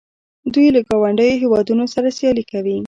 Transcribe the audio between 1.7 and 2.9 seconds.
سره سیالي کوي.